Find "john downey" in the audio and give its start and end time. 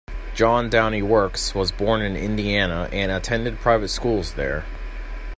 0.33-1.03